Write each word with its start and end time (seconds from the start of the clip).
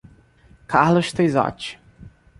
Carlos 0.67 1.13
Trizoti 1.13 1.77